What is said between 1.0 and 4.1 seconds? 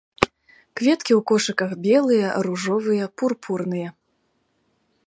ў кошыках белыя, ружовыя, пурпурныя.